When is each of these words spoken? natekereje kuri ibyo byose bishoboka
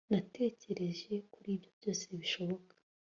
natekereje 0.11 1.13
kuri 1.33 1.49
ibyo 1.55 1.69
byose 1.77 2.05
bishoboka 2.19 2.73